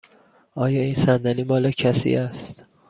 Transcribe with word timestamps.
آیا 0.55 0.81
این 0.81 0.95
صندلی 0.95 1.43
مال 1.43 1.71
کسی 1.71 2.15
است؟ 2.15 2.65